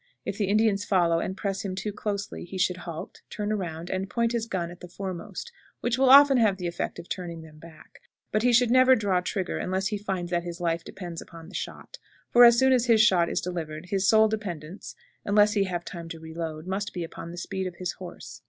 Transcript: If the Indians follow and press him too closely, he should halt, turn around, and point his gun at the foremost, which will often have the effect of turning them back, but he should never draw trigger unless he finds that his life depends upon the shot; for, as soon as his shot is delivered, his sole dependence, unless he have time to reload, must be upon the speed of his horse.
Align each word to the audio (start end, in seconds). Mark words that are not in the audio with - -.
If 0.25 0.39
the 0.39 0.47
Indians 0.47 0.83
follow 0.83 1.19
and 1.19 1.37
press 1.37 1.63
him 1.63 1.75
too 1.75 1.93
closely, 1.93 2.43
he 2.43 2.57
should 2.57 2.77
halt, 2.87 3.21
turn 3.29 3.51
around, 3.51 3.91
and 3.91 4.09
point 4.09 4.31
his 4.31 4.47
gun 4.47 4.71
at 4.71 4.79
the 4.79 4.87
foremost, 4.87 5.51
which 5.81 5.95
will 5.99 6.09
often 6.09 6.37
have 6.39 6.57
the 6.57 6.65
effect 6.65 6.97
of 6.97 7.07
turning 7.07 7.41
them 7.43 7.59
back, 7.59 8.01
but 8.31 8.41
he 8.41 8.51
should 8.51 8.71
never 8.71 8.95
draw 8.95 9.21
trigger 9.21 9.59
unless 9.59 9.89
he 9.89 9.99
finds 9.99 10.31
that 10.31 10.41
his 10.41 10.59
life 10.59 10.83
depends 10.83 11.21
upon 11.21 11.49
the 11.49 11.53
shot; 11.53 11.99
for, 12.31 12.43
as 12.45 12.57
soon 12.57 12.73
as 12.73 12.87
his 12.87 12.99
shot 12.99 13.29
is 13.29 13.41
delivered, 13.41 13.89
his 13.91 14.07
sole 14.09 14.27
dependence, 14.27 14.95
unless 15.23 15.53
he 15.53 15.65
have 15.65 15.85
time 15.85 16.09
to 16.09 16.19
reload, 16.19 16.65
must 16.65 16.95
be 16.95 17.03
upon 17.03 17.29
the 17.29 17.37
speed 17.37 17.67
of 17.67 17.75
his 17.75 17.91
horse. 17.91 18.39